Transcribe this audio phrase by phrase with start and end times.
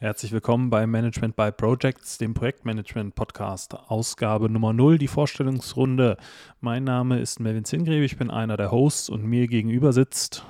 [0.00, 6.16] Herzlich willkommen bei Management by Projects, dem Projektmanagement-Podcast, Ausgabe Nummer 0, die Vorstellungsrunde.
[6.60, 10.44] Mein Name ist Melvin Zingrebe, ich bin einer der Hosts und mir gegenüber sitzt.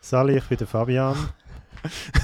[0.00, 1.16] Sali, ich bin der Fabian.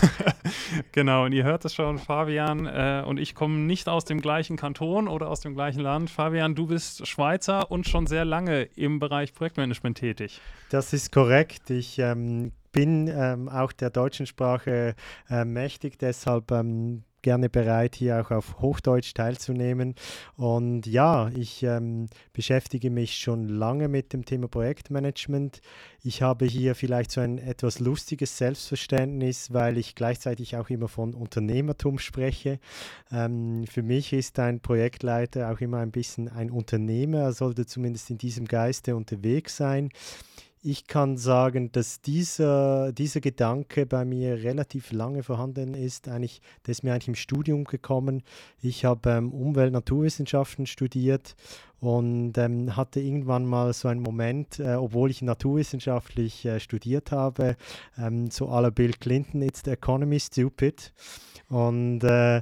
[0.93, 4.57] genau, und ihr hört es schon, Fabian äh, und ich kommen nicht aus dem gleichen
[4.57, 6.11] Kanton oder aus dem gleichen Land.
[6.11, 10.41] Fabian, du bist Schweizer und schon sehr lange im Bereich Projektmanagement tätig.
[10.71, 11.71] Das ist korrekt.
[11.71, 14.95] Ich ähm, bin ähm, auch der deutschen Sprache
[15.31, 19.95] äh, mächtig, deshalb ähm, gerne bereit, hier auch auf Hochdeutsch teilzunehmen.
[20.37, 25.61] Und ja, ich ähm, beschäftige mich schon lange mit dem Thema Projektmanagement.
[26.03, 31.15] Ich habe hier vielleicht so ein etwas lustiges Selbstverständnis, weil ich gleichzeitig auch immer von
[31.15, 32.59] Unternehmertum spreche.
[33.11, 38.11] Ähm, für mich ist ein Projektleiter auch immer ein bisschen ein Unternehmer, er sollte zumindest
[38.11, 39.91] in diesem Geiste unterwegs sein
[40.67, 46.09] ich kann sagen, dass dieser, dieser Gedanke bei mir relativ lange vorhanden ist.
[46.09, 48.23] Eigentlich, der ist mir eigentlich im Studium gekommen.
[48.63, 51.37] Ich habe ähm, Umwelt-Naturwissenschaften studiert
[51.81, 57.57] und ähm, hatte irgendwann mal so einen Moment, äh, obwohl ich naturwissenschaftlich äh, studiert habe,
[57.99, 60.95] ähm, so aller Bill Clinton, it's the economy stupid.
[61.51, 62.41] Und äh,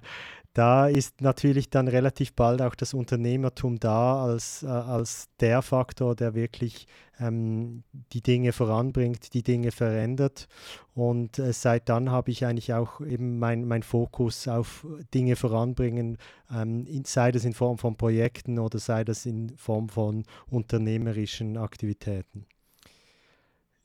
[0.55, 6.15] da ist natürlich dann relativ bald auch das Unternehmertum da als, äh, als der Faktor,
[6.15, 6.87] der wirklich
[7.19, 10.49] ähm, die Dinge voranbringt, die Dinge verändert.
[10.95, 16.19] Und äh, seit dann habe ich eigentlich auch eben mein, mein Fokus auf Dinge voranbringen,
[16.55, 21.57] ähm, in, sei das in Form von Projekten oder sei das in Form von unternehmerischen
[21.57, 22.47] Aktivitäten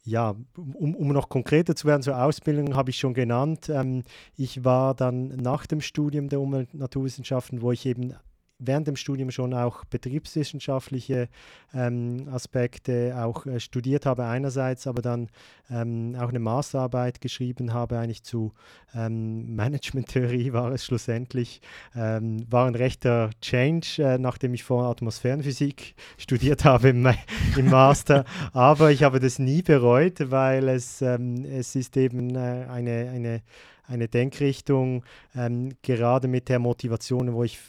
[0.07, 3.69] ja, um, um noch konkreter zu werden, zur Ausbildung habe ich schon genannt.
[3.69, 4.03] Ähm,
[4.37, 8.13] ich war dann nach dem Studium der Umwelt- und Naturwissenschaften, wo ich eben
[8.59, 11.29] während dem Studium schon auch betriebswissenschaftliche
[11.73, 15.29] ähm, Aspekte auch äh, studiert habe einerseits, aber dann
[15.69, 18.53] ähm, auch eine Masterarbeit geschrieben habe, eigentlich zu
[18.95, 21.61] ähm, Managementtheorie war es schlussendlich.
[21.95, 27.07] Ähm, war ein rechter Change, äh, nachdem ich vor Atmosphärenphysik studiert habe im,
[27.57, 32.65] im Master, aber ich habe das nie bereut, weil es, ähm, es ist eben äh,
[32.69, 33.41] eine, eine
[33.87, 35.03] eine Denkrichtung,
[35.35, 37.59] ähm, gerade mit der Motivation, wo ich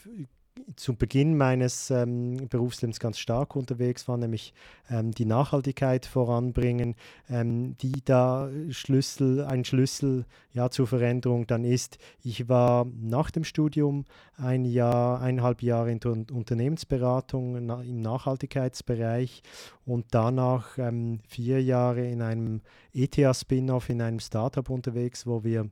[0.77, 4.55] zu Beginn meines ähm, Berufslebens ganz stark unterwegs war, nämlich
[4.91, 6.95] ähm, die Nachhaltigkeit voranbringen,
[7.29, 11.99] ähm, die da Schlüssel, ein Schlüssel ja, zur Veränderung dann ist.
[12.23, 14.05] Ich war nach dem Studium
[14.37, 19.43] ein Jahr, eineinhalb Jahre in der Unternehmensberatung na, im Nachhaltigkeitsbereich
[19.85, 22.61] und danach ähm, vier Jahre in einem
[22.93, 25.71] ETA-Spin-off, in einem Startup unterwegs, wo wir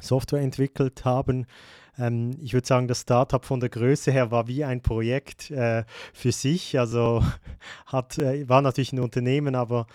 [0.00, 1.46] Software entwickelt haben,
[1.98, 5.84] ähm, ich würde sagen, das Startup von der Größe her war wie ein Projekt äh,
[6.12, 6.78] für sich.
[6.78, 7.22] Also
[7.86, 9.86] hat, äh, war natürlich ein Unternehmen, aber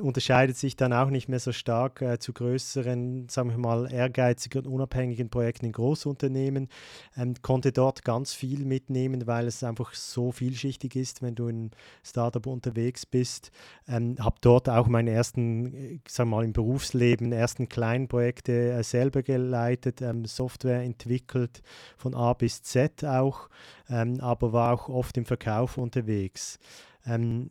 [0.00, 4.66] unterscheidet sich dann auch nicht mehr so stark äh, zu größeren, sagen wir mal, ehrgeizigen,
[4.66, 6.68] unabhängigen Projekten in Großunternehmen.
[7.16, 11.70] Ähm, konnte dort ganz viel mitnehmen, weil es einfach so vielschichtig ist, wenn du in
[12.02, 13.50] Startup unterwegs bist.
[13.86, 18.72] Ähm, habe dort auch meine ersten, äh, sagen wir mal, im Berufsleben, ersten kleinen Projekte
[18.72, 21.62] äh, selber geleitet, ähm, Software entwickelt entwickelt,
[21.96, 23.48] von A bis Z auch,
[23.88, 26.58] ähm, aber war auch oft im Verkauf unterwegs.
[27.06, 27.50] Ähm,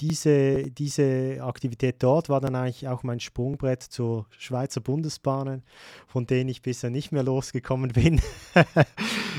[0.00, 5.62] diese, diese Aktivität dort war dann eigentlich auch mein Sprungbrett zur Schweizer Bundesbahnen,
[6.06, 8.18] von denen ich bisher nicht mehr losgekommen bin.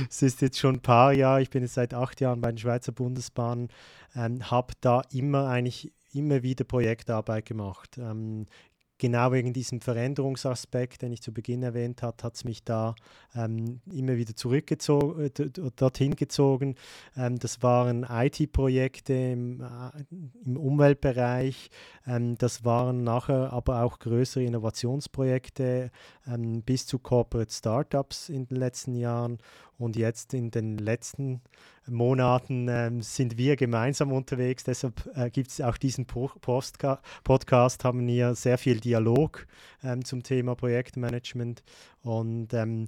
[0.09, 2.59] es ist jetzt schon ein paar Jahre, ich bin jetzt seit acht Jahren bei den
[2.59, 3.69] Schweizer Bundesbahnen,
[4.15, 7.97] ähm, habe da immer eigentlich immer wieder Projektarbeit gemacht.
[7.97, 8.45] Ähm,
[9.01, 12.93] genau wegen diesem Veränderungsaspekt, den ich zu Beginn erwähnt habe, hat es mich da
[13.35, 15.31] ähm, immer wieder zurückgezogen, äh,
[15.75, 16.75] dorthin gezogen.
[17.17, 20.03] Ähm, das waren IT-Projekte im, äh,
[20.45, 21.71] im, Umweltbereich,
[22.05, 25.89] ähm, das waren nachher aber auch größere Innovationsprojekte
[26.27, 29.39] ähm, bis zu Corporate Startups in den letzten Jahren
[29.79, 31.41] und jetzt in den letzten
[31.87, 34.63] Monaten ähm, sind wir gemeinsam unterwegs.
[34.63, 39.47] Deshalb äh, gibt es auch diesen Postka Podcast, haben wir sehr viel Dialog
[39.83, 41.63] ähm, zum Thema Projektmanagement.
[42.03, 42.87] Und ähm,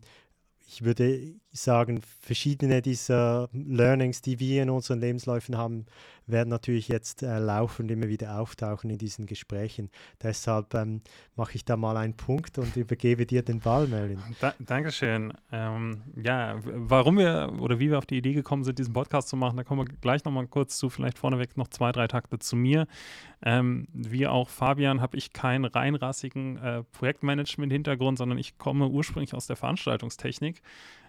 [0.74, 5.86] ich würde sagen, verschiedene dieser Learnings, die wir in unseren Lebensläufen haben,
[6.26, 9.92] werden natürlich jetzt äh, laufend immer wieder auftauchen in diesen Gesprächen.
[10.22, 11.02] Deshalb ähm,
[11.36, 14.20] mache ich da mal einen Punkt und übergebe dir den Ball, Merlin.
[14.40, 15.34] Da, Dankeschön.
[15.52, 19.36] Ähm, ja, warum wir oder wie wir auf die Idee gekommen sind, diesen Podcast zu
[19.36, 22.56] machen, da kommen wir gleich nochmal kurz zu, vielleicht vorneweg noch zwei, drei Takte zu
[22.56, 22.88] mir.
[23.46, 29.46] Ähm, wie auch Fabian habe ich keinen reinrassigen äh, Projektmanagement-Hintergrund, sondern ich komme ursprünglich aus
[29.46, 30.63] der Veranstaltungstechnik.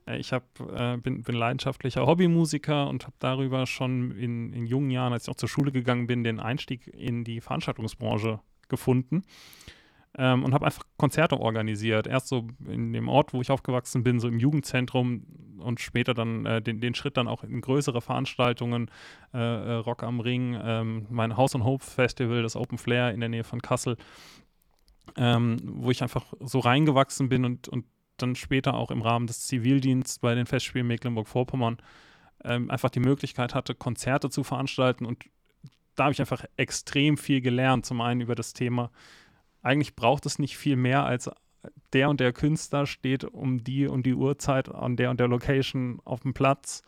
[0.07, 4.91] Äh, ich hab, äh, bin, bin, leidenschaftlicher Hobbymusiker und habe darüber schon in, in, jungen
[4.91, 9.23] Jahren, als ich auch zur Schule gegangen bin, den Einstieg in die Veranstaltungsbranche gefunden.
[10.17, 12.07] ähm, und habe einfach Konzerte organisiert.
[12.07, 15.25] Erst so in dem Ort, wo ich aufgewachsen bin, so im Jugendzentrum
[15.59, 18.91] und später dann äh, den, den Schritt dann auch in größere Veranstaltungen,
[19.33, 23.21] äh, äh Rock am Ring, ähm, mein House and Hope Festival, das Open Flair in
[23.21, 23.97] der Nähe von Kassel,
[25.17, 27.85] ähm, wo ich einfach so reingewachsen bin und, und
[28.17, 31.79] dann später auch im Rahmen des Zivildiensts bei den Festspielen Mecklenburg-Vorpommern
[32.45, 35.25] ähm, einfach die Möglichkeit hatte, Konzerte zu veranstalten und
[35.97, 37.87] da habe ich einfach extrem viel gelernt.
[37.87, 38.91] Zum einen über das Thema
[39.63, 41.31] eigentlich braucht es nicht viel mehr als
[41.93, 46.01] der und der Künstler steht um die und die Uhrzeit an der und der Location
[46.05, 46.83] auf dem Platz.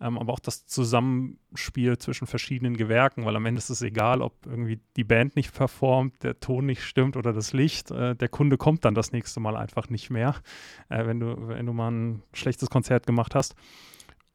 [0.00, 4.46] Ähm, aber auch das Zusammenspiel zwischen verschiedenen Gewerken, weil am Ende ist es egal, ob
[4.46, 7.90] irgendwie die Band nicht performt, der Ton nicht stimmt oder das Licht.
[7.90, 10.36] Äh, der Kunde kommt dann das nächste Mal einfach nicht mehr,
[10.88, 13.54] äh, wenn, du, wenn du mal ein schlechtes Konzert gemacht hast.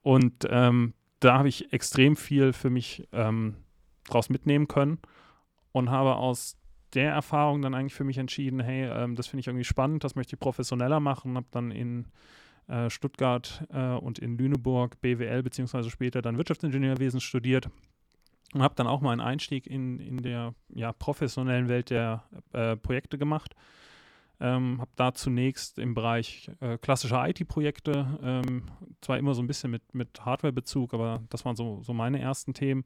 [0.04, 3.56] Und ähm, da habe ich extrem viel für mich ähm,
[4.08, 5.00] draus mitnehmen können
[5.72, 6.58] und habe aus
[6.94, 10.16] der Erfahrung dann eigentlich für mich entschieden, hey, ähm, das finde ich irgendwie spannend, das
[10.16, 12.06] möchte ich professioneller machen, habe dann in
[12.68, 17.70] äh, Stuttgart äh, und in Lüneburg BWL beziehungsweise später dann Wirtschaftsingenieurwesen studiert
[18.54, 22.24] und habe dann auch mal einen Einstieg in, in der ja, professionellen Welt der
[22.54, 23.56] äh, Projekte gemacht
[24.40, 28.64] ähm, habe da zunächst im Bereich äh, klassischer IT-Projekte, ähm,
[29.02, 32.54] zwar immer so ein bisschen mit, mit Hardware-Bezug, aber das waren so, so meine ersten
[32.54, 32.84] Themen,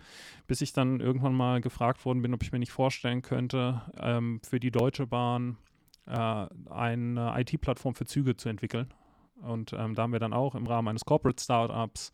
[0.48, 4.42] bis ich dann irgendwann mal gefragt worden bin, ob ich mir nicht vorstellen könnte, ähm,
[4.48, 5.58] für die Deutsche Bahn
[6.06, 8.94] äh, eine IT-Plattform für Züge zu entwickeln.
[9.42, 12.12] Und ähm, da haben wir dann auch im Rahmen eines Corporate Startups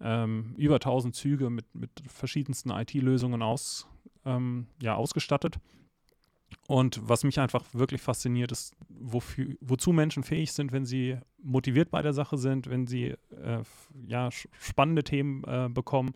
[0.00, 3.86] ähm, über 1000 Züge mit, mit verschiedensten IT-Lösungen aus,
[4.24, 5.58] ähm, ja, ausgestattet
[6.68, 11.90] und was mich einfach wirklich fasziniert, ist, wofür, wozu Menschen fähig sind, wenn sie motiviert
[11.90, 13.62] bei der Sache sind, wenn sie äh,
[14.06, 16.14] ja, spannende Themen äh, bekommen.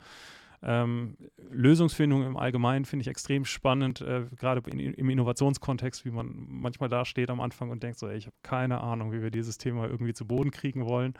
[0.62, 1.16] Ähm,
[1.50, 6.88] Lösungsfindung im Allgemeinen finde ich extrem spannend, äh, gerade in, im Innovationskontext, wie man manchmal
[6.88, 9.56] da steht am Anfang und denkt so, ey, ich habe keine Ahnung, wie wir dieses
[9.58, 11.14] Thema irgendwie zu Boden kriegen wollen.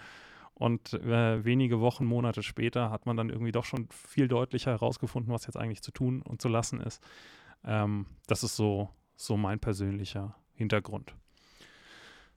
[0.54, 5.32] Und äh, wenige Wochen, Monate später hat man dann irgendwie doch schon viel deutlicher herausgefunden,
[5.32, 7.02] was jetzt eigentlich zu tun und zu lassen ist.
[7.64, 8.90] Ähm, das ist so
[9.20, 11.14] so mein persönlicher Hintergrund.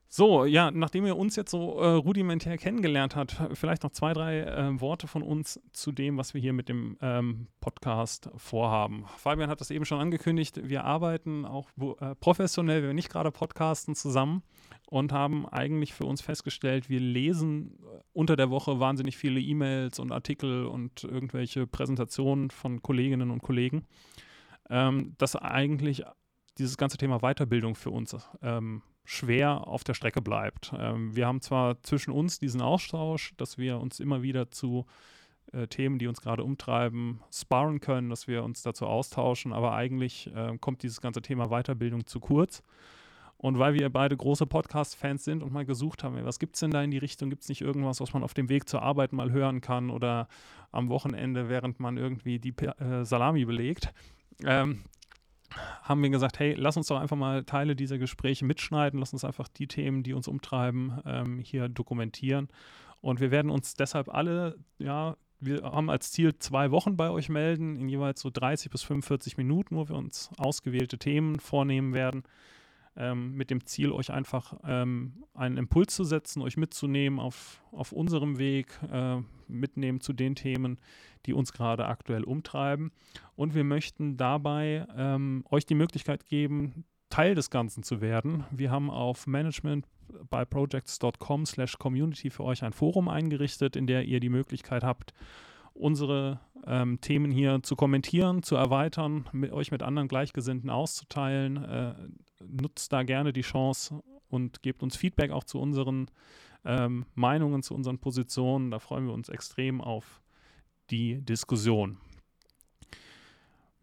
[0.08, 4.40] So, ja, nachdem ihr uns jetzt so äh, rudimentär kennengelernt habt, vielleicht noch zwei, drei
[4.42, 9.06] äh, Worte von uns zu dem, was wir hier mit dem ähm, Podcast vorhaben.
[9.16, 10.60] Fabian hat das eben schon angekündigt.
[10.62, 11.68] Wir arbeiten auch
[12.00, 14.44] äh, professionell, wir nicht gerade podcasten zusammen
[14.88, 19.98] und haben eigentlich für uns festgestellt, wir lesen äh, unter der Woche wahnsinnig viele E-Mails
[19.98, 23.86] und Artikel und irgendwelche Präsentationen von Kolleginnen und Kollegen.
[24.70, 26.04] Ähm, dass eigentlich
[26.58, 30.72] dieses ganze Thema Weiterbildung für uns ähm, schwer auf der Strecke bleibt.
[30.78, 34.86] Ähm, wir haben zwar zwischen uns diesen Austausch, dass wir uns immer wieder zu
[35.52, 40.34] äh, Themen, die uns gerade umtreiben, sparen können, dass wir uns dazu austauschen, aber eigentlich
[40.34, 42.62] äh, kommt dieses ganze Thema Weiterbildung zu kurz.
[43.36, 46.70] Und weil wir beide große Podcast-Fans sind und mal gesucht haben, was gibt es denn
[46.70, 47.28] da in die Richtung?
[47.28, 50.28] Gibt es nicht irgendwas, was man auf dem Weg zur Arbeit mal hören kann oder
[50.72, 53.92] am Wochenende, während man irgendwie die äh, Salami belegt?
[54.44, 54.80] Ähm,
[55.82, 59.24] haben wir gesagt, hey, lass uns doch einfach mal Teile dieser Gespräche mitschneiden, lass uns
[59.24, 62.48] einfach die Themen, die uns umtreiben, ähm, hier dokumentieren.
[63.00, 67.28] Und wir werden uns deshalb alle, ja, wir haben als Ziel zwei Wochen bei euch
[67.28, 72.24] melden, in jeweils so 30 bis 45 Minuten, wo wir uns ausgewählte Themen vornehmen werden
[72.96, 77.92] ähm, mit dem Ziel, euch einfach ähm, einen Impuls zu setzen, euch mitzunehmen auf, auf
[77.92, 80.78] unserem Weg, äh, mitnehmen zu den Themen,
[81.26, 82.92] die uns gerade aktuell umtreiben.
[83.36, 88.44] Und wir möchten dabei ähm, euch die Möglichkeit geben, Teil des Ganzen zu werden.
[88.50, 89.86] Wir haben auf management
[90.30, 95.12] bei projects.com slash community für euch ein Forum eingerichtet, in der ihr die Möglichkeit habt,
[95.74, 101.62] unsere ähm, Themen hier zu kommentieren, zu erweitern, mit euch mit anderen Gleichgesinnten auszuteilen.
[101.64, 101.94] Äh,
[102.40, 106.10] nutzt da gerne die Chance und gebt uns Feedback auch zu unseren
[106.64, 108.70] ähm, Meinungen, zu unseren Positionen.
[108.70, 110.22] Da freuen wir uns extrem auf
[110.90, 111.98] die Diskussion.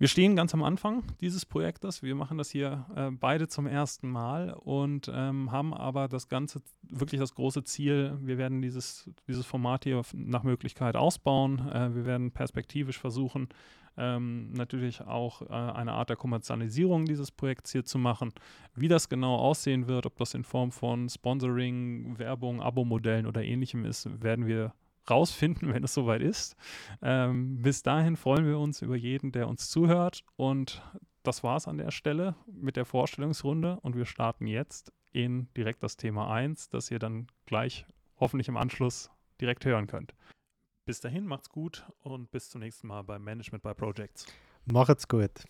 [0.02, 2.02] Wir stehen ganz am Anfang dieses Projektes.
[2.02, 6.64] Wir machen das hier äh, beide zum ersten Mal und ähm, haben aber das Ganze,
[6.82, 11.70] wirklich das große Ziel, wir werden dieses, dieses Format hier nach Möglichkeit ausbauen.
[11.70, 13.50] Äh, wir werden perspektivisch versuchen,
[13.96, 18.34] ähm, natürlich auch äh, eine Art der Kommerzialisierung dieses Projekts hier zu machen.
[18.74, 23.86] Wie das genau aussehen wird, ob das in Form von Sponsoring, Werbung, Abo-Modellen oder ähnlichem
[23.86, 24.74] ist, werden wir
[25.10, 26.56] rausfinden, wenn es soweit ist.
[27.02, 30.24] Ähm, bis dahin freuen wir uns über jeden, der uns zuhört.
[30.36, 30.82] Und
[31.24, 33.80] das war es an der Stelle mit der Vorstellungsrunde.
[33.82, 37.86] Und wir starten jetzt in direkt das Thema 1, das ihr dann gleich
[38.20, 40.14] hoffentlich im Anschluss direkt hören könnt.
[40.86, 44.26] Bis dahin, macht's gut und bis zum nächsten Mal beim Management by Projects.
[44.66, 45.46] Macht's gut.